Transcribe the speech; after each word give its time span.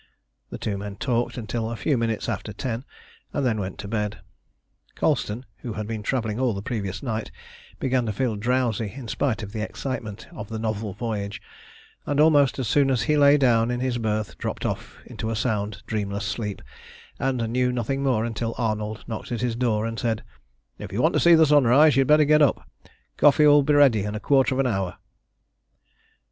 The 0.49 0.57
two 0.57 0.79
men 0.79 0.95
talked 0.95 1.37
until 1.37 1.69
a 1.69 1.75
few 1.75 1.95
minutes 1.95 2.27
after 2.27 2.53
ten, 2.53 2.85
and 3.33 3.45
then 3.45 3.59
went 3.59 3.77
to 3.77 3.87
bed. 3.87 4.17
Colston, 4.95 5.45
who 5.57 5.73
had 5.73 5.85
been 5.85 6.01
travelling 6.01 6.39
all 6.39 6.53
the 6.55 6.63
previous 6.63 7.03
night, 7.03 7.29
began 7.79 8.07
to 8.07 8.11
feel 8.11 8.35
drowsy 8.35 8.91
in 8.91 9.07
spite 9.07 9.43
of 9.43 9.51
the 9.51 9.61
excitement 9.61 10.27
of 10.31 10.49
the 10.49 10.57
novel 10.57 10.93
voyage, 10.93 11.39
and 12.07 12.19
almost 12.19 12.57
as 12.57 12.67
soon 12.67 12.89
as 12.89 13.03
he 13.03 13.15
lay 13.15 13.37
down 13.37 13.69
in 13.69 13.79
his 13.79 13.99
berth 13.99 14.39
dropped 14.39 14.65
off 14.65 14.97
into 15.05 15.29
a 15.29 15.35
sound, 15.35 15.83
dreamless 15.85 16.25
sleep, 16.25 16.63
and 17.19 17.47
knew 17.51 17.71
nothing 17.71 18.01
more 18.01 18.25
until 18.25 18.55
Arnold 18.57 19.03
knocked 19.07 19.31
at 19.31 19.41
his 19.41 19.55
door 19.55 19.85
and 19.85 19.99
said 19.99 20.23
"If 20.79 20.91
you 20.91 20.99
want 20.99 21.13
to 21.13 21.19
see 21.19 21.35
the 21.35 21.45
sun 21.45 21.65
rise, 21.65 21.95
you 21.95 21.99
had 21.99 22.07
better 22.07 22.25
get 22.25 22.41
up. 22.41 22.67
Coffee 23.17 23.45
will 23.45 23.61
be 23.61 23.75
ready 23.75 24.01
in 24.03 24.15
a 24.15 24.19
quarter 24.19 24.55
of 24.55 24.59
an 24.59 24.65
hour." 24.65 24.97